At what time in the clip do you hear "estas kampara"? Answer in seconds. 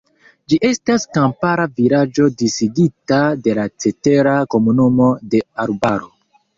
0.69-1.67